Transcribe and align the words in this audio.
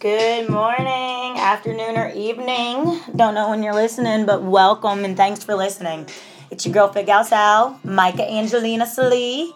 Good 0.00 0.50
morning, 0.50 1.38
afternoon, 1.38 1.96
or 1.96 2.08
evening. 2.08 3.00
Don't 3.14 3.34
know 3.34 3.50
when 3.50 3.62
you're 3.62 3.72
listening, 3.72 4.26
but 4.26 4.42
welcome 4.42 5.04
and 5.04 5.16
thanks 5.16 5.44
for 5.44 5.54
listening. 5.54 6.08
It's 6.50 6.66
your 6.66 6.74
girl 6.74 6.88
Fit 6.92 7.06
Gal 7.06 7.22
Sal, 7.22 7.78
Micah 7.84 8.28
Angelina 8.28 8.84
Salee. 8.84 9.52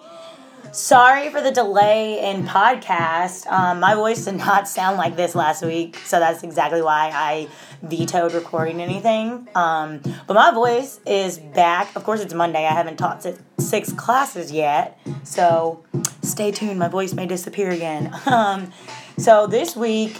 Sorry 0.72 1.30
for 1.30 1.40
the 1.40 1.50
delay 1.50 2.30
in 2.30 2.44
podcast. 2.44 3.50
Um, 3.50 3.80
my 3.80 3.94
voice 3.94 4.26
did 4.26 4.36
not 4.36 4.68
sound 4.68 4.98
like 4.98 5.16
this 5.16 5.34
last 5.34 5.64
week, 5.64 5.96
so 5.96 6.18
that's 6.20 6.42
exactly 6.42 6.82
why 6.82 7.10
I 7.12 7.48
vetoed 7.82 8.34
recording 8.34 8.82
anything. 8.82 9.48
Um, 9.54 10.00
but 10.26 10.34
my 10.34 10.52
voice 10.52 11.00
is 11.06 11.38
back. 11.38 11.96
Of 11.96 12.04
course, 12.04 12.20
it's 12.20 12.34
Monday. 12.34 12.66
I 12.66 12.72
haven't 12.72 12.98
taught 12.98 13.26
six, 13.58 13.92
classes 13.94 14.52
yet, 14.52 15.00
so 15.24 15.82
stay 16.22 16.50
tuned. 16.50 16.78
My 16.78 16.88
voice 16.88 17.14
may 17.14 17.26
disappear 17.26 17.70
again. 17.70 18.14
Um, 18.26 18.72
so 19.16 19.46
this 19.46 19.74
week, 19.74 20.16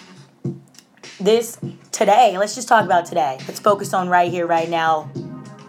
this 1.20 1.58
today, 1.92 2.36
let's 2.38 2.54
just 2.54 2.66
talk 2.68 2.84
about 2.84 3.06
today. 3.06 3.38
Let's 3.46 3.60
focus 3.60 3.92
on 3.92 4.08
right 4.08 4.30
here, 4.30 4.46
right 4.46 4.68
now. 4.68 5.10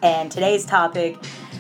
And 0.02 0.32
today's 0.32 0.66
topic, 0.66 1.18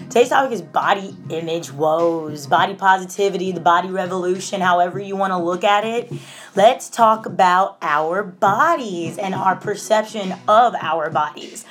today's 0.09 0.30
topic 0.30 0.52
is 0.52 0.62
body 0.62 1.16
image 1.30 1.72
woes, 1.72 2.48
body 2.48 2.73
positivity, 2.73 3.52
the 3.52 3.59
body 3.59 3.90
revolution, 3.90 4.59
however 4.59 4.99
you 4.99 5.16
want 5.16 5.32
to 5.32 5.38
look 5.38 5.63
at 5.63 5.84
it. 5.85 6.12
Let's 6.55 6.90
talk 6.90 7.27
about 7.27 7.77
our 7.82 8.23
bodies 8.23 9.20
and 9.20 9.35
our 9.35 9.55
perception 9.55 10.34
of 10.48 10.73
our 10.76 11.12
bodies. 11.12 11.63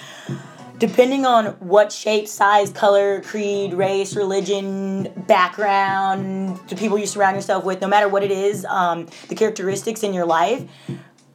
Depending 0.78 1.26
on 1.26 1.46
what 1.58 1.90
shape, 1.90 2.28
size, 2.28 2.70
color, 2.70 3.20
creed, 3.22 3.74
race, 3.74 4.14
religion, 4.14 5.12
background, 5.26 6.60
the 6.68 6.76
people 6.76 6.96
you 6.96 7.06
surround 7.06 7.34
yourself 7.34 7.64
with, 7.64 7.80
no 7.80 7.88
matter 7.88 8.08
what 8.08 8.22
it 8.22 8.30
is, 8.30 8.64
um, 8.66 9.08
the 9.28 9.34
characteristics 9.34 10.04
in 10.04 10.14
your 10.14 10.26
life, 10.26 10.62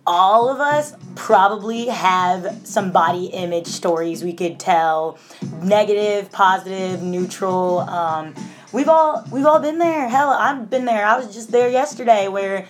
all 0.07 0.49
of 0.49 0.61
us 0.61 0.93
probably 1.23 1.85
have 1.85 2.59
some 2.65 2.91
body 2.91 3.27
image 3.27 3.67
stories 3.67 4.25
we 4.25 4.33
could 4.33 4.59
tell. 4.59 5.17
Negative 5.61 6.29
positive 6.33 7.01
neutral 7.01 7.79
um, 7.79 8.35
we've 8.73 8.89
all 8.89 9.23
we've 9.31 9.45
all 9.45 9.59
been 9.59 9.79
there. 9.79 10.09
Hell 10.09 10.31
i've 10.31 10.69
been 10.69 10.83
there. 10.83 11.05
I 11.05 11.17
was 11.17 11.33
just 11.33 11.49
there 11.49 11.69
yesterday 11.69 12.27
where 12.27 12.67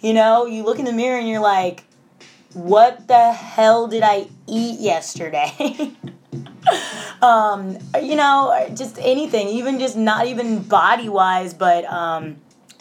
you 0.00 0.14
know 0.14 0.46
you 0.46 0.64
look 0.64 0.80
in 0.80 0.84
the 0.84 0.92
mirror 0.92 1.16
and 1.16 1.28
you're 1.28 1.40
like 1.40 1.84
what 2.54 3.06
the 3.06 3.32
hell 3.32 3.86
did 3.86 4.02
i 4.02 4.26
eat 4.48 4.80
yesterday? 4.80 5.92
Um, 7.20 7.78
you 8.00 8.16
know 8.16 8.68
just 8.74 8.98
anything 8.98 9.46
even 9.46 9.78
just 9.78 9.96
not 9.96 10.26
even 10.26 10.60
body 10.62 11.08
wise 11.08 11.54
but 11.54 11.84
um, 11.84 12.36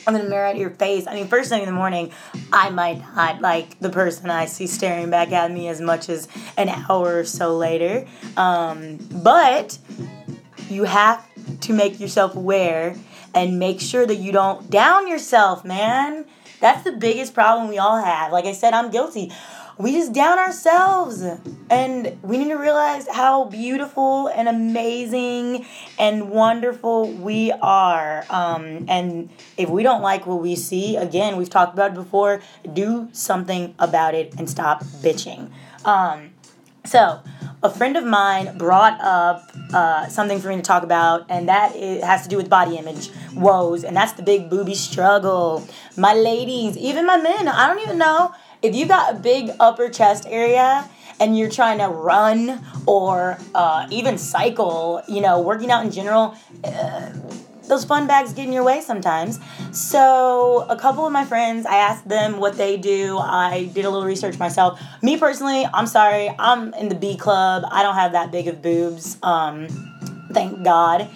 I'm 0.06 0.16
gonna 0.16 0.30
mirror 0.30 0.48
at 0.48 0.58
your 0.58 0.72
face. 0.72 1.06
I 1.08 1.14
mean, 1.14 1.28
first 1.28 1.50
thing 1.50 1.62
in 1.62 1.68
the 1.68 1.74
morning, 1.74 2.12
I 2.52 2.70
might 2.70 3.00
not 3.16 3.42
like 3.42 3.80
the 3.80 3.90
person 3.90 4.30
I 4.30 4.46
see 4.46 4.68
staring 4.68 5.10
back 5.10 5.32
at 5.32 5.52
me 5.52 5.68
as 5.68 5.80
much 5.80 6.10
as 6.10 6.28
an 6.58 6.70
hour 6.70 7.20
or 7.20 7.24
so 7.24 7.58
later. 7.58 8.08
Um, 8.38 8.98
but 9.24 9.78
you 10.70 10.84
have 10.86 11.26
to 11.62 11.74
make 11.74 12.00
yourself 12.00 12.36
aware 12.36 12.96
and 13.34 13.60
make 13.60 13.80
sure 13.80 14.06
that 14.06 14.16
you 14.16 14.32
don't 14.32 14.70
down 14.70 15.08
yourself, 15.08 15.64
man. 15.64 16.26
That's 16.60 16.84
the 16.84 16.92
biggest 16.92 17.34
problem 17.34 17.70
we 17.70 17.78
all 17.78 18.02
have. 18.02 18.32
Like 18.32 18.46
I 18.46 18.52
said, 18.54 18.74
I'm 18.74 18.92
guilty. 18.92 19.32
We 19.78 19.94
just 19.94 20.14
down 20.14 20.38
ourselves. 20.40 21.24
And 21.70 22.18
we 22.22 22.38
need 22.38 22.50
to 22.50 22.56
realize 22.56 23.08
how 23.08 23.46
beautiful 23.46 24.28
and 24.28 24.48
amazing 24.48 25.66
and 25.98 26.30
wonderful 26.30 27.12
we 27.12 27.52
are. 27.52 28.26
Um, 28.30 28.86
and 28.88 29.30
if 29.58 29.70
we 29.70 29.84
don't 29.84 30.02
like 30.02 30.26
what 30.26 30.42
we 30.42 30.56
see, 30.56 30.98
again, 30.98 31.38
we've 31.38 31.50
talked 31.50 31.74
about 31.74 31.92
it 31.92 31.96
before, 31.96 32.42
do 32.74 33.10
something 33.12 33.74
about 33.80 34.14
it 34.14 34.34
and 34.38 34.50
stop 34.50 34.84
bitching. 34.84 35.50
Um, 35.86 36.32
so, 36.84 37.22
a 37.62 37.70
friend 37.70 37.96
of 37.96 38.04
mine 38.04 38.58
brought 38.58 39.00
up 39.02 39.52
uh, 39.72 40.08
something 40.08 40.40
for 40.40 40.50
me 40.50 40.56
to 40.56 40.62
talk 40.64 40.82
about, 40.82 41.26
and 41.30 41.48
that 41.48 41.76
is, 41.76 42.04
has 42.04 42.24
to 42.24 42.30
do 42.30 42.38
with 42.38 42.50
body 42.50 42.76
image 42.76 43.12
woes, 43.36 43.84
and 43.84 43.96
that's 43.96 44.14
the 44.14 44.24
big 44.24 44.50
booby 44.50 44.74
struggle. 44.74 45.68
My 45.96 46.16
ladies, 46.16 46.76
even 46.78 47.06
my 47.06 47.18
men, 47.18 47.48
I 47.48 47.68
don't 47.68 47.80
even 47.84 48.00
know 48.00 48.34
if 48.62 48.76
you 48.76 48.86
got 48.86 49.16
a 49.16 49.20
big 49.20 49.52
upper 49.60 49.90
chest 49.90 50.26
area 50.28 50.90
and 51.20 51.38
you're 51.38 51.50
trying 51.50 51.78
to 51.80 51.88
run 51.88 52.64
or 52.86 53.38
uh, 53.54 53.88
even 53.92 54.18
cycle, 54.18 55.02
you 55.08 55.22
know, 55.22 55.40
working 55.42 55.72
out 55.72 55.86
in 55.86 55.92
general. 55.92 56.36
Uh, 56.64 57.12
those 57.68 57.86
fun 57.86 58.06
bags 58.06 58.34
get 58.34 58.48
in 58.48 58.52
your 58.52 58.66
way 58.66 58.82
sometimes. 58.82 59.40
So, 59.72 60.66
a 60.68 60.76
couple 60.76 61.06
of 61.06 61.14
my 61.14 61.24
friends, 61.24 61.66
I 61.66 61.76
asked 61.76 62.06
them 62.06 62.38
what 62.38 62.58
they 62.58 62.76
do. 62.76 63.18
I 63.18 63.70
did 63.74 63.86
a 63.86 63.90
little 63.90 64.06
research 64.06 64.38
myself. 64.38 64.82
Me 65.02 65.16
personally, 65.16 65.66
I'm 65.74 65.88
sorry, 65.88 66.30
I'm 66.38 66.74
in 66.74 66.90
the 66.90 66.96
B 66.96 67.16
club. 67.16 67.64
I 67.72 67.82
don't 67.82 67.96
have 67.96 68.12
that 68.12 68.30
big 68.30 68.48
of 68.50 68.62
boobs. 68.62 69.18
Um, 69.24 69.68
thank 70.34 70.64
God. 70.64 71.08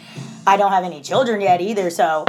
I 0.47 0.55
don't 0.55 0.71
have 0.71 0.85
any 0.85 1.01
children 1.01 1.41
yet 1.41 1.59
either, 1.59 1.89
so 1.89 2.23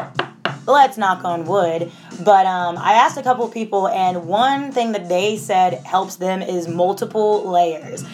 let's 0.67 0.99
knock 0.99 1.25
on 1.25 1.45
wood. 1.45 1.93
But 2.25 2.47
um, 2.47 2.79
I 2.79 2.95
asked 2.95 3.19
a 3.19 3.23
couple 3.23 3.49
people, 3.49 3.89
and 3.89 4.27
one 4.27 4.73
thing 4.73 4.93
that 4.93 5.09
they 5.09 5.37
said 5.37 5.75
helps 5.85 6.17
them 6.17 6.43
is 6.43 6.69
multiple 6.69 7.49
layers. 7.49 8.05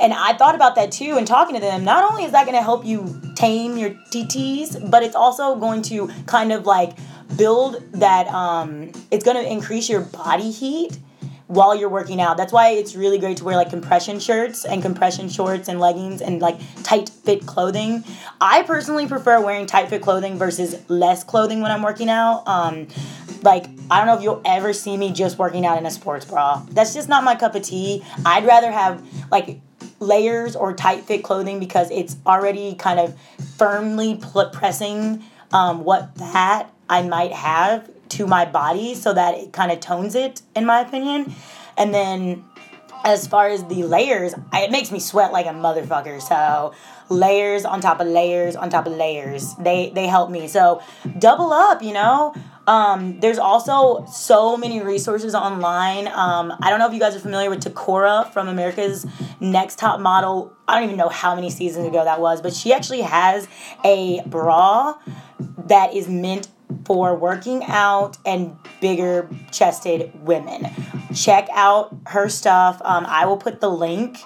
And 0.00 0.12
I 0.12 0.34
thought 0.34 0.54
about 0.54 0.74
that 0.74 0.92
too 0.92 1.16
and 1.16 1.26
talking 1.26 1.54
to 1.54 1.60
them. 1.60 1.84
Not 1.84 2.10
only 2.10 2.24
is 2.24 2.32
that 2.32 2.46
going 2.46 2.56
to 2.56 2.62
help 2.62 2.84
you 2.84 3.20
tame 3.36 3.76
your 3.76 3.90
TTs, 3.90 4.90
but 4.90 5.02
it's 5.02 5.14
also 5.14 5.56
going 5.56 5.82
to 5.82 6.08
kind 6.26 6.52
of 6.52 6.66
like 6.66 6.96
build 7.36 7.82
that, 7.92 8.26
um, 8.28 8.90
it's 9.10 9.24
going 9.24 9.36
to 9.36 9.50
increase 9.50 9.88
your 9.88 10.02
body 10.02 10.50
heat 10.50 10.98
while 11.46 11.74
you're 11.74 11.88
working 11.88 12.20
out. 12.20 12.36
That's 12.36 12.52
why 12.52 12.70
it's 12.70 12.96
really 12.96 13.18
great 13.18 13.36
to 13.38 13.44
wear 13.44 13.56
like 13.56 13.70
compression 13.70 14.18
shirts 14.18 14.64
and 14.64 14.82
compression 14.82 15.28
shorts 15.28 15.68
and 15.68 15.78
leggings 15.78 16.22
and 16.22 16.40
like 16.40 16.58
tight 16.82 17.08
fit 17.08 17.46
clothing. 17.46 18.04
I 18.40 18.62
personally 18.62 19.06
prefer 19.06 19.44
wearing 19.44 19.66
tight 19.66 19.90
fit 19.90 20.02
clothing 20.02 20.38
versus 20.38 20.76
less 20.88 21.22
clothing 21.22 21.60
when 21.60 21.70
I'm 21.70 21.82
working 21.82 22.08
out. 22.08 22.44
Um, 22.46 22.88
like 23.44 23.66
I 23.90 23.98
don't 23.98 24.06
know 24.06 24.16
if 24.16 24.22
you'll 24.22 24.42
ever 24.44 24.72
see 24.72 24.96
me 24.96 25.12
just 25.12 25.38
working 25.38 25.64
out 25.66 25.78
in 25.78 25.86
a 25.86 25.90
sports 25.90 26.24
bra. 26.24 26.62
That's 26.70 26.94
just 26.94 27.08
not 27.08 27.24
my 27.24 27.34
cup 27.34 27.54
of 27.54 27.62
tea. 27.62 28.04
I'd 28.24 28.44
rather 28.46 28.72
have 28.72 29.06
like 29.30 29.60
layers 30.00 30.56
or 30.56 30.72
tight 30.72 31.04
fit 31.04 31.22
clothing 31.22 31.60
because 31.60 31.90
it's 31.90 32.16
already 32.26 32.74
kind 32.74 32.98
of 32.98 33.18
firmly 33.56 34.16
pl- 34.16 34.50
pressing 34.50 35.22
um, 35.52 35.84
what 35.84 36.14
that 36.16 36.70
I 36.88 37.02
might 37.02 37.32
have 37.32 37.88
to 38.10 38.26
my 38.26 38.44
body 38.44 38.94
so 38.94 39.12
that 39.12 39.34
it 39.34 39.52
kind 39.52 39.72
of 39.72 39.80
tones 39.80 40.14
it, 40.14 40.42
in 40.54 40.66
my 40.66 40.80
opinion. 40.80 41.32
And 41.76 41.94
then 41.94 42.44
as 43.04 43.26
far 43.26 43.48
as 43.48 43.64
the 43.64 43.82
layers, 43.82 44.34
I, 44.52 44.62
it 44.62 44.70
makes 44.70 44.90
me 44.90 44.98
sweat 44.98 45.32
like 45.32 45.46
a 45.46 45.50
motherfucker. 45.50 46.20
So 46.20 46.74
layers 47.08 47.64
on 47.64 47.80
top 47.80 48.00
of 48.00 48.06
layers 48.06 48.56
on 48.56 48.70
top 48.70 48.86
of 48.86 48.94
layers, 48.94 49.54
they 49.56 49.90
they 49.94 50.06
help 50.06 50.30
me. 50.30 50.48
So 50.48 50.82
double 51.18 51.52
up, 51.52 51.82
you 51.82 51.92
know. 51.92 52.34
Um, 52.66 53.20
there's 53.20 53.38
also 53.38 54.06
so 54.06 54.56
many 54.56 54.82
resources 54.82 55.34
online. 55.34 56.08
Um, 56.08 56.52
I 56.62 56.70
don't 56.70 56.78
know 56.78 56.86
if 56.86 56.94
you 56.94 57.00
guys 57.00 57.14
are 57.14 57.20
familiar 57.20 57.50
with 57.50 57.62
Toccara 57.62 58.32
from 58.32 58.48
America's 58.48 59.06
Next 59.40 59.78
Top 59.78 60.00
Model. 60.00 60.52
I 60.66 60.76
don't 60.76 60.84
even 60.84 60.96
know 60.96 61.10
how 61.10 61.34
many 61.34 61.50
seasons 61.50 61.86
ago 61.86 62.04
that 62.04 62.20
was, 62.20 62.40
but 62.40 62.54
she 62.54 62.72
actually 62.72 63.02
has 63.02 63.46
a 63.84 64.22
bra 64.26 64.94
that 65.66 65.94
is 65.94 66.08
meant 66.08 66.48
for 66.84 67.14
working 67.16 67.62
out 67.64 68.16
and 68.24 68.56
bigger 68.80 69.28
chested 69.52 70.12
women. 70.24 70.68
Check 71.14 71.48
out 71.52 71.96
her 72.06 72.28
stuff. 72.28 72.80
Um, 72.84 73.06
I 73.06 73.26
will 73.26 73.36
put 73.36 73.60
the 73.60 73.70
link 73.70 74.18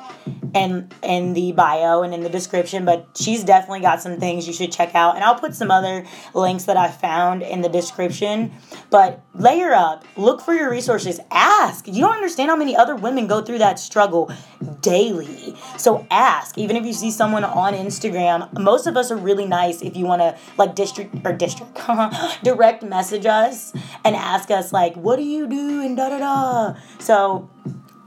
in 0.55 0.89
in 1.03 1.35
the 1.35 1.53
bio 1.53 2.03
and 2.03 2.15
in 2.15 2.23
the 2.23 2.29
description, 2.29 2.85
but 2.85 3.07
she's 3.15 3.45
definitely 3.45 3.81
got 3.81 4.01
some 4.01 4.19
things 4.19 4.47
you 4.47 4.53
should 4.53 4.73
check 4.73 4.95
out. 4.95 5.15
And 5.15 5.25
I'll 5.25 5.39
put 5.39 5.55
some 5.55 5.71
other 5.71 6.07
links 6.35 6.65
that 6.65 6.77
I 6.77 6.91
found 6.91 7.43
in 7.43 7.61
the 7.61 7.69
description. 7.69 8.53
But 8.91 9.23
layer 9.35 9.73
up, 9.73 10.05
look 10.17 10.41
for 10.41 10.55
your 10.55 10.71
resources, 10.71 11.21
ask. 11.31 11.87
You 11.87 12.01
don't 12.01 12.15
understand 12.15 12.51
how 12.51 12.57
many 12.57 12.75
other 12.75 12.97
women 12.97 13.27
go 13.27 13.43
through 13.43 13.59
that 13.59 13.79
struggle 13.79 14.33
daily. 14.81 15.55
So 15.77 16.07
ask, 16.11 16.57
even 16.57 16.77
if 16.77 16.85
you 16.85 16.93
see 16.93 17.11
someone 17.11 17.45
on 17.45 17.75
Instagram. 17.75 18.59
Most 18.59 18.87
of 18.87 18.97
us 18.97 19.11
are 19.11 19.17
really 19.17 19.47
nice 19.47 19.83
if 19.83 19.97
you 19.97 20.05
want 20.05 20.23
to 20.23 20.37
like 20.57 20.75
district 20.75 21.15
or 21.25 21.33
district 21.33 21.75
direct 22.43 22.83
message 22.83 23.27
us 23.27 23.73
and 24.05 24.17
ask 24.17 24.51
us 24.51 24.73
like, 24.73 24.95
what 24.95 25.17
do 25.17 25.23
you 25.23 25.47
do 25.47 25.83
and 25.83 25.97
da 25.97 26.09
da 26.11 26.19
da. 26.19 26.81
So 26.99 27.51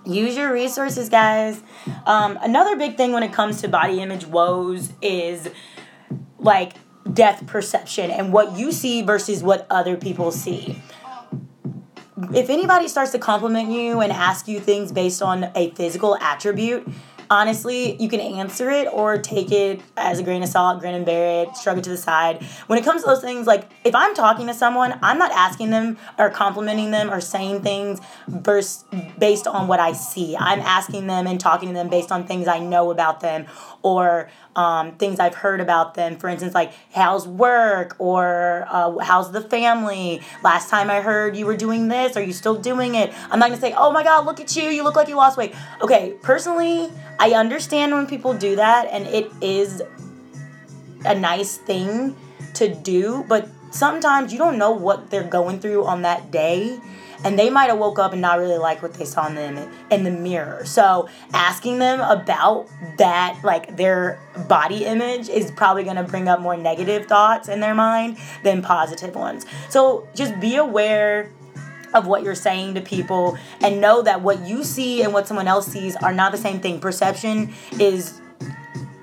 use 0.06 0.36
your 0.36 0.52
resources, 0.52 1.10
guys. 1.10 1.62
Um, 2.06 2.38
another 2.42 2.76
big 2.76 2.98
thing 2.98 3.12
when 3.12 3.24
it 3.24 3.34
comes 3.34 3.62
to 3.62 3.68
body 3.68 4.02
image 4.02 4.26
woes 4.26 4.92
is 5.02 5.50
like 6.40 6.74
death 7.12 7.46
perception 7.48 8.12
and 8.12 8.32
what 8.32 8.58
you 8.58 8.72
see 8.72 9.02
versus 9.02 9.44
what 9.44 9.68
other 9.70 9.98
people 9.98 10.32
see. 10.32 10.82
If 12.34 12.50
anybody 12.50 12.88
starts 12.88 13.12
to 13.14 13.20
compliment 13.20 13.72
you 13.72 14.00
and 14.00 14.12
ask 14.12 14.48
you 14.48 14.60
things 14.60 14.92
based 14.92 15.22
on 15.22 15.52
a 15.56 15.72
physical 15.72 16.16
attribute, 16.18 16.88
honestly, 17.32 17.96
you 17.96 18.10
can 18.10 18.20
answer 18.20 18.70
it 18.70 18.90
or 18.92 19.18
take 19.18 19.52
it 19.54 19.80
as 19.96 20.20
a 20.20 20.24
grain 20.24 20.44
of 20.44 20.50
salt, 20.50 20.82
grin 20.82 20.94
and 20.94 21.06
bear 21.06 21.44
it, 21.44 21.56
shrug 21.56 21.78
it 21.78 21.84
to 21.86 21.90
the 21.90 21.98
side. 21.98 22.44
When 22.68 22.78
it 22.78 22.84
comes 22.84 23.02
to 23.04 23.08
those 23.08 23.22
things, 23.22 23.48
like 23.48 23.72
if 23.86 23.96
I'm 23.96 24.14
talking 24.14 24.48
to 24.48 24.54
someone, 24.54 25.00
I'm 25.02 25.18
not 25.18 25.32
asking 25.32 25.70
them 25.70 25.98
or 26.20 26.30
complimenting 26.30 26.92
them 26.92 27.10
or 27.10 27.22
saying 27.22 27.62
things 27.62 28.02
verse, 28.28 28.84
based 29.18 29.48
on 29.48 29.70
what 29.70 29.80
I 29.80 29.94
see. 29.94 30.36
I'm 30.36 30.60
asking 30.60 31.08
them 31.08 31.26
and 31.26 31.40
talking 31.40 31.70
to 31.70 31.74
them 31.74 31.90
based 31.90 32.12
on 32.12 32.28
things 32.28 32.50
I 32.50 32.60
know 32.60 32.92
about 32.92 33.22
them 33.22 33.46
or 33.82 34.30
um, 34.56 34.98
things 34.98 35.20
I've 35.20 35.36
heard 35.36 35.62
about 35.62 35.94
them. 35.94 36.18
For 36.18 36.28
instance, 36.28 36.54
like 36.54 36.74
how's 36.92 37.28
work 37.28 37.96
or 37.98 38.66
uh, 38.70 38.98
how's 38.98 39.32
the 39.32 39.42
family? 39.42 40.22
Last 40.44 40.70
time 40.70 40.90
I 40.90 41.00
heard 41.00 41.38
you 41.38 41.46
were 41.46 41.56
doing 41.56 41.88
this. 41.88 42.18
Are 42.18 42.22
you 42.22 42.34
still 42.34 42.56
doing 42.56 42.96
it? 42.96 43.14
I'm 43.30 43.40
not 43.40 43.50
gonna 43.50 43.62
say, 43.62 43.74
oh 43.74 43.92
my 43.92 44.04
God, 44.04 44.26
look 44.26 44.42
at 44.42 44.56
you. 44.56 44.64
You 44.64 44.84
look 44.84 44.98
like 44.98 45.08
you 45.08 45.16
lost 45.16 45.38
weight. 45.38 45.56
Okay, 45.82 46.16
personally, 46.22 46.92
I 47.22 47.34
understand 47.34 47.94
when 47.94 48.08
people 48.08 48.34
do 48.34 48.56
that, 48.56 48.88
and 48.92 49.06
it 49.06 49.32
is 49.42 49.84
a 51.06 51.14
nice 51.14 51.58
thing 51.58 52.16
to 52.56 52.74
do, 52.74 53.24
but 53.30 53.48
sometimes 53.70 54.34
you 54.34 54.40
don't 54.40 54.58
know 54.58 54.72
what 54.72 55.12
they're 55.12 55.24
going 55.24 55.60
through 55.60 55.86
on 55.86 56.02
that 56.02 56.32
day 56.32 56.80
and 57.24 57.38
they 57.38 57.50
might 57.50 57.70
have 57.70 57.78
woke 57.78 58.00
up 58.00 58.14
and 58.14 58.22
not 58.22 58.40
really 58.40 58.58
like 58.58 58.82
what 58.82 58.96
they 58.96 59.06
saw 59.06 59.28
in 59.28 59.36
the 59.36 59.70
in 59.92 60.04
the 60.04 60.12
mirror. 60.12 60.66
So 60.66 61.08
asking 61.34 61.80
them 61.80 62.02
about 62.02 62.68
that, 62.98 63.40
like 63.44 63.78
their 63.78 64.20
body 64.48 64.86
image, 64.86 65.30
is 65.30 65.52
probably 65.52 65.84
to 65.84 66.04
bring 66.04 66.28
up 66.28 66.40
more 66.42 66.58
negative 66.58 67.06
thoughts 67.06 67.48
in 67.48 67.60
their 67.60 67.76
mind 67.76 68.18
than 68.44 68.62
positive 68.62 69.16
ones. 69.16 69.46
So 69.70 70.08
just 70.16 70.40
be 70.40 70.56
aware 70.56 71.32
of 71.94 72.08
what 72.08 72.24
you're 72.24 72.36
saying 72.36 72.76
to 72.76 72.82
people 72.82 73.38
and 73.62 73.82
know 73.82 74.02
that 74.02 74.22
what 74.22 74.46
you 74.46 74.64
see 74.64 75.04
and 75.04 75.14
what 75.14 75.28
someone 75.28 75.48
else 75.48 75.68
sees 75.68 75.96
are 75.98 76.14
not 76.14 76.32
the 76.32 76.38
same 76.38 76.60
thing. 76.60 76.80
Perception 76.80 77.54
is 77.80 78.22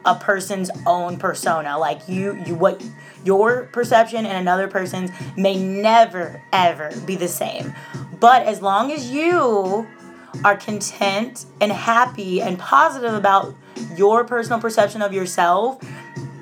a 0.04 0.14
person's 0.14 0.70
own 0.86 1.18
persona. 1.18 1.78
Like 1.78 2.08
you 2.08 2.42
you 2.46 2.54
what 2.54 2.82
your 3.24 3.64
perception 3.72 4.24
and 4.26 4.38
another 4.38 4.68
person's 4.68 5.10
may 5.36 5.56
never 5.56 6.42
ever 6.52 6.90
be 7.06 7.16
the 7.16 7.28
same. 7.28 7.74
But 8.18 8.46
as 8.46 8.62
long 8.62 8.90
as 8.90 9.10
you 9.10 9.86
are 10.44 10.56
content 10.56 11.46
and 11.60 11.72
happy 11.72 12.40
and 12.40 12.58
positive 12.58 13.14
about 13.14 13.54
your 13.96 14.24
personal 14.24 14.60
perception 14.60 15.02
of 15.02 15.12
yourself, 15.12 15.78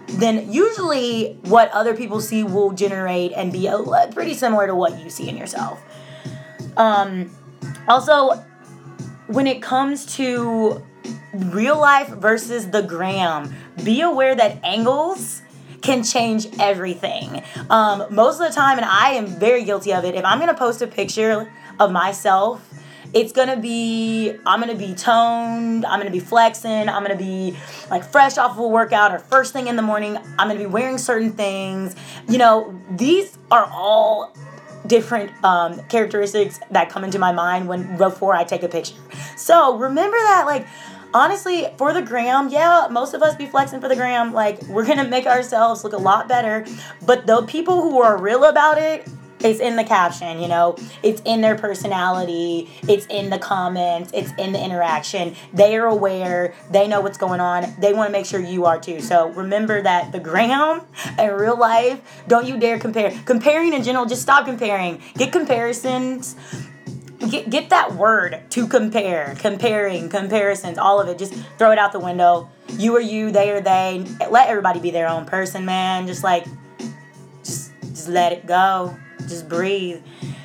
then 0.09 0.51
usually 0.53 1.39
what 1.43 1.71
other 1.73 1.95
people 1.95 2.21
see 2.21 2.43
will 2.45 2.73
generate 2.73 3.33
and 3.33 3.53
be 3.53 3.71
pretty 4.13 4.35
similar 4.35 4.67
to 4.67 4.75
what 4.75 4.99
you 5.03 5.11
see 5.11 5.29
in 5.29 5.37
yourself. 5.37 5.83
Um, 6.77 7.31
also, 7.89 8.45
when 9.27 9.47
it 9.47 9.63
comes 9.63 10.07
to 10.17 10.85
real 11.33 11.79
life 11.79 12.09
versus 12.09 12.71
the 12.71 12.83
gram, 12.83 13.55
be 13.85 14.01
aware 14.01 14.35
that 14.35 14.65
angles 14.65 15.43
can 15.83 16.03
change 16.03 16.49
everything. 16.59 17.43
Um, 17.71 18.07
most 18.11 18.41
of 18.41 18.49
the 18.49 18.55
time, 18.55 18.79
and 18.79 18.87
I 18.87 19.11
am 19.11 19.27
very 19.27 19.65
guilty 19.65 19.93
of 19.93 20.05
it, 20.05 20.15
if 20.15 20.25
I'm 20.25 20.39
gonna 20.39 20.55
post 20.55 20.83
a 20.83 20.87
picture 20.87 21.53
of 21.79 21.93
myself, 21.93 22.73
it's 23.15 23.33
gonna 23.33 23.57
be 23.57 24.37
I'm 24.45 24.61
gonna 24.61 24.75
be 24.75 24.95
toned, 24.95 25.87
I'm 25.87 26.01
gonna 26.01 26.11
be 26.11 26.21
flexing, 26.21 26.89
I'm 26.89 27.03
gonna 27.03 27.17
be 27.17 27.57
like 27.91 28.05
fresh 28.05 28.37
off 28.37 28.53
of 28.53 28.59
a 28.59 28.69
workout 28.69 29.13
or 29.13 29.19
first 29.19 29.53
thing 29.53 29.69
in 29.69 29.77
the 29.77 29.83
morning, 29.83 30.17
I'm 30.39 30.49
gonna 30.49 30.59
be 30.59 30.67
wearing 30.67 30.99
certain 30.99 31.33
things. 31.33 31.95
You 32.29 32.39
know, 32.39 32.79
these 32.91 33.39
are 33.51 33.67
all 33.73 34.35
different 34.87 35.33
um, 35.45 35.81
characteristics 35.89 36.61
that 36.71 36.89
come 36.91 37.05
into 37.05 37.19
my 37.19 37.33
mind 37.33 37.69
when 37.69 37.97
before 37.97 38.35
I 38.35 38.45
take 38.45 38.63
a 38.63 38.69
picture. 38.69 38.95
So 39.37 39.77
remember 39.77 40.17
that 40.17 40.45
like 40.47 40.67
honestly, 41.15 41.67
for 41.79 41.95
the 41.95 42.03
gram, 42.03 42.49
yeah, 42.51 42.89
most 42.91 43.15
of 43.15 43.23
us 43.23 43.35
be 43.35 43.47
flexing 43.47 43.81
for 43.81 43.89
the 43.89 43.97
gram. 43.97 44.33
Like, 44.33 44.63
we're 44.65 44.85
gonna 44.87 45.09
make 45.09 45.27
ourselves 45.27 45.83
look 45.83 45.95
a 45.95 45.99
lot 45.99 46.29
better. 46.29 46.67
But 47.05 47.27
the 47.27 47.43
people 47.43 47.81
who 47.83 48.01
are 48.03 48.19
real 48.19 48.45
about 48.45 48.79
it, 48.79 49.09
it's 49.41 49.61
in 49.61 49.77
the 49.77 49.85
caption, 49.85 50.41
you 50.41 50.49
know, 50.49 50.77
it's 51.03 51.21
in 51.25 51.41
their 51.41 51.57
personality, 51.57 52.71
it's 52.89 53.07
in 53.07 53.31
the 53.31 53.39
comments, 53.39 54.11
it's 54.15 54.33
in 54.39 54.53
the 54.53 54.63
interaction. 54.63 55.35
They 55.53 55.77
are 55.77 55.87
aware, 55.87 56.55
they 56.71 56.89
know 56.89 57.01
what's 57.01 57.19
going 57.19 57.41
on, 57.41 57.75
they 57.79 57.93
want 57.93 58.09
to 58.09 58.13
make 58.13 58.27
sure 58.27 58.41
you 58.41 58.65
are 58.65 58.81
too. 58.81 59.01
So 59.01 59.31
remember 59.31 59.83
that 59.83 60.13
the 60.13 60.21
gram 60.21 60.83
and 61.19 61.37
real 61.37 61.59
life, 61.59 62.01
don't 62.29 62.47
you 62.47 62.59
dare 62.59 62.79
compare. 62.79 63.11
Comparing 63.25 63.73
in 63.73 63.83
general, 63.83 64.07
just 64.07 64.23
stop 64.23 64.47
comparing. 64.47 65.03
Get 65.17 65.33
comparisons 65.33 66.37
get, 67.31 67.51
get 67.51 67.71
that 67.71 67.95
word 67.95 68.43
to 68.51 68.67
compare, 68.67 69.35
comparing, 69.39 70.09
comparisons, 70.09 70.79
all 70.79 71.01
of 71.01 71.09
it. 71.09 71.19
Just 71.19 71.35
throw 71.59 71.73
it 71.73 71.79
out 71.79 71.93
the 71.93 72.01
window. 72.01 72.49
You 72.71 72.97
are 72.97 73.01
you, 73.01 73.31
they 73.31 73.51
are 73.51 73.61
they. 73.61 74.05
Let 74.31 74.49
everybody 74.49 74.81
be 74.81 74.91
their 74.91 75.09
own 75.09 75.25
person, 75.25 75.65
man. 75.65 76.07
Just 76.07 76.23
like, 76.23 76.47
just 77.43 77.73
just 77.83 78.09
let 78.09 78.33
it 78.33 78.47
go. 78.47 78.97
Just 79.21 79.49
breathe. 79.49 80.03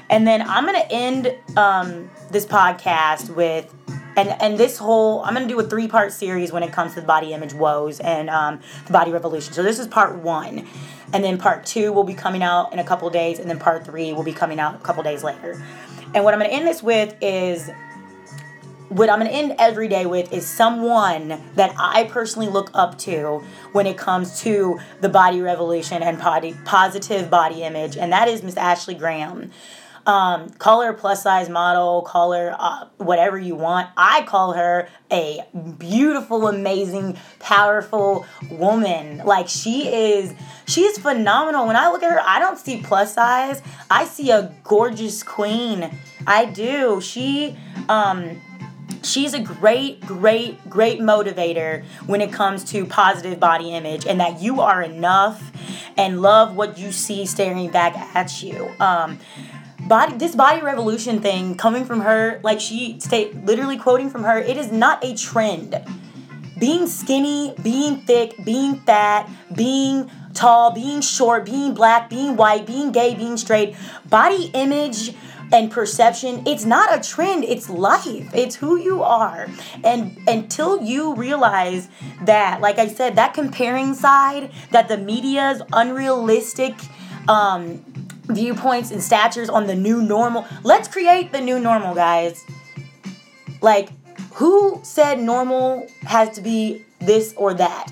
And 0.09 0.27
then 0.27 0.41
I'm 0.41 0.65
gonna 0.65 0.85
end 0.89 1.35
um, 1.57 2.09
this 2.31 2.45
podcast 2.45 3.33
with 3.35 3.73
and 4.18 4.29
and 4.41 4.57
this 4.57 4.77
whole 4.77 5.21
I'm 5.21 5.33
gonna 5.33 5.47
do 5.47 5.59
a 5.59 5.63
three 5.63 5.88
part 5.88 6.12
series 6.12 6.51
when 6.51 6.63
it 6.63 6.71
comes 6.71 6.94
to 6.95 7.01
the 7.01 7.07
body 7.07 7.33
image 7.33 7.53
woes 7.53 8.00
and 8.00 8.29
um, 8.29 8.59
the 8.88 8.94
body 8.94 9.12
revolution. 9.12 9.53
So 9.53 9.63
this 9.63 9.79
is 9.79 9.88
part 9.88 10.15
one, 10.18 10.68
and 11.13 11.23
then 11.23 11.38
part 11.38 11.65
two 11.65 11.94
will 11.94 12.03
be 12.03 12.13
coming 12.13 12.44
out 12.44 12.73
in 12.73 12.79
a 12.79 12.83
couple 12.83 13.09
days, 13.09 13.39
and 13.39 13.50
then 13.50 13.59
part 13.59 13.85
three 13.85 14.13
will 14.13 14.23
be 14.23 14.33
coming 14.33 14.59
out 14.59 14.75
a 14.75 14.79
couple 14.79 15.03
days 15.03 15.23
later. 15.23 15.62
And 16.13 16.25
what 16.25 16.33
I'm 16.33 16.41
to 16.41 16.51
end 16.51 16.68
this 16.68 16.83
with 16.83 17.15
is 17.21 17.69
what 18.92 19.10
I'm 19.10 19.20
going 19.20 19.32
to 19.32 19.38
end 19.38 19.56
every 19.58 19.88
day 19.88 20.06
with 20.06 20.34
is 20.34 20.46
someone 20.46 21.42
that 21.56 21.74
I 21.78 22.04
personally 22.04 22.50
look 22.50 22.70
up 22.74 22.98
to 23.00 23.42
when 23.72 23.88
it 23.88 23.98
comes 23.98 24.42
to 24.42 24.80
the 25.00 25.08
body 25.08 25.40
revolution 25.40 26.04
and 26.04 26.20
body, 26.20 26.58
positive 26.66 27.30
body 27.30 27.64
image, 27.64 27.96
and 27.96 28.12
that 28.12 28.28
is 28.28 28.44
Miss 28.44 28.58
Ashley 28.58 28.96
Graham. 28.96 29.52
Um, 30.06 30.50
call 30.50 30.82
her 30.82 30.90
a 30.90 30.94
plus 30.94 31.24
size 31.24 31.48
model, 31.48 32.02
call 32.02 32.34
her 32.34 32.54
uh, 32.60 32.88
whatever 32.98 33.38
you 33.38 33.56
want. 33.56 33.88
I 33.96 34.24
call 34.24 34.54
her 34.54 34.90
a 35.10 35.46
beautiful, 35.78 36.48
amazing, 36.48 37.18
powerful 37.40 38.26
woman. 38.50 39.20
Like 39.20 39.48
she 39.48 39.88
is, 39.88 40.34
she 40.68 40.82
is 40.82 40.98
phenomenal. 40.98 41.66
When 41.66 41.76
I 41.78 41.92
look 41.92 42.04
at 42.04 42.12
her, 42.12 42.20
I 42.20 42.40
don't 42.40 42.58
see 42.58 42.82
plus 42.82 43.14
size. 43.14 43.62
I 43.90 44.06
see 44.06 44.32
a 44.32 44.54
gorgeous 44.64 45.24
queen. 45.24 45.90
I 46.26 46.46
do. 46.46 47.00
She, 47.00 47.56
um, 47.88 48.42
she's 49.03 49.33
a 49.33 49.39
great, 49.39 50.01
great, 50.01 50.69
great 50.69 51.00
motivator 51.00 51.83
when 52.06 52.21
it 52.21 52.31
comes 52.31 52.64
to 52.66 52.85
positive 52.85 53.40
body 53.40 53.73
image 53.73 54.06
and 54.06 54.19
that 54.19 54.42
you 54.42 54.61
are 54.61 54.81
enough 54.81 55.52
and 55.97 56.21
love 56.21 56.56
what 56.56 56.78
you 56.78 56.92
see 56.92 57.26
staring 57.26 57.69
back 57.69 57.95
at 58.16 58.42
you. 58.42 58.71
Um, 58.80 59.19
body 59.87 60.16
this 60.18 60.35
body 60.35 60.61
revolution 60.61 61.21
thing 61.21 61.56
coming 61.56 61.85
from 61.85 62.02
her 62.02 62.40
like 62.44 62.59
she 62.59 62.99
state 62.99 63.35
literally 63.45 63.78
quoting 63.78 64.09
from 64.09 64.23
her 64.23 64.37
it 64.37 64.56
is 64.56 64.71
not 64.71 65.04
a 65.04 65.16
trend 65.16 65.81
being 66.59 66.85
skinny 66.85 67.56
being 67.64 67.97
thick 68.02 68.35
being 68.45 68.76
fat 68.81 69.28
being 69.56 70.09
tall 70.33 70.71
being 70.71 71.02
short 71.02 71.45
being 71.45 71.73
black 71.73 72.09
being 72.09 72.35
white 72.37 72.66
being 72.66 72.92
gay 72.92 73.16
being 73.16 73.37
straight 73.37 73.76
body 74.07 74.52
image 74.54 75.16
and 75.52 75.72
perception 75.72 76.42
it's 76.46 76.66
not 76.66 76.98
a 76.98 77.08
trend 77.08 77.44
it's 77.44 77.70
life 77.70 78.34
it's 78.34 78.56
who 78.56 78.78
you 78.78 79.04
are 79.04 79.48
and 79.84 80.18
until 80.28 80.81
you 80.81 81.14
realize 81.16 81.90
that 82.24 82.62
like 82.62 82.78
i 82.78 82.88
said 82.88 83.16
that 83.16 83.34
comparing 83.34 83.94
side 83.94 84.52
that 84.72 84.88
the 84.88 84.98
media's 84.98 85.62
unrealistic 85.74 86.74
um 87.28 87.84
viewpoints 88.34 88.92
and 88.92 89.02
statures 89.02 89.50
on 89.50 89.68
the 89.68 89.76
new 89.76 90.02
normal. 90.02 90.46
Let's 90.64 90.88
create 90.88 91.31
the 91.31 91.42
new 91.42 91.60
normal, 91.60 91.96
guys. 91.96 92.44
Like, 93.62 93.90
who 94.34 94.80
said 94.84 95.20
normal 95.20 95.88
has 96.04 96.30
to 96.36 96.42
be 96.42 96.86
this 97.00 97.34
or 97.38 97.54
that? 97.56 97.92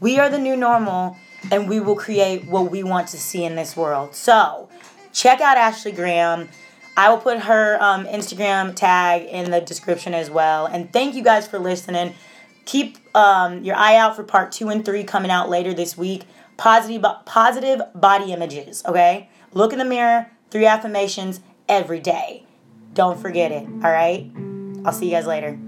We 0.00 0.18
are 0.18 0.30
the 0.30 0.38
new 0.38 0.56
normal, 0.56 1.16
and 1.50 1.68
we 1.68 1.80
will 1.80 1.96
create 1.96 2.46
what 2.46 2.70
we 2.70 2.82
want 2.82 3.08
to 3.08 3.18
see 3.18 3.44
in 3.44 3.54
this 3.54 3.76
world. 3.76 4.14
So, 4.14 4.68
check 5.12 5.40
out 5.40 5.56
Ashley 5.56 5.92
Graham. 5.92 6.48
I 6.96 7.08
will 7.10 7.18
put 7.18 7.40
her 7.40 7.82
um, 7.82 8.06
Instagram 8.06 8.74
tag 8.74 9.26
in 9.26 9.50
the 9.50 9.60
description 9.60 10.14
as 10.14 10.30
well. 10.30 10.66
And 10.66 10.92
thank 10.92 11.14
you 11.14 11.22
guys 11.22 11.46
for 11.46 11.58
listening. 11.58 12.14
Keep 12.66 12.98
um, 13.16 13.64
your 13.64 13.76
eye 13.76 13.96
out 13.96 14.16
for 14.16 14.22
part 14.22 14.52
two 14.52 14.68
and 14.68 14.84
three 14.84 15.04
coming 15.04 15.30
out 15.30 15.48
later 15.48 15.72
this 15.72 15.96
week. 15.96 16.24
Positive, 16.56 17.02
positive 17.24 17.80
body 17.94 18.32
images, 18.32 18.82
okay? 18.84 19.30
Look 19.52 19.72
in 19.72 19.78
the 19.78 19.84
mirror, 19.84 20.30
three 20.50 20.66
affirmations 20.66 21.40
every 21.68 22.00
day. 22.00 22.44
Don't 22.92 23.18
forget 23.18 23.50
it, 23.50 23.66
all 23.66 23.90
right? 23.90 24.30
I'll 24.84 24.92
see 24.92 25.06
you 25.06 25.12
guys 25.12 25.26
later. 25.26 25.58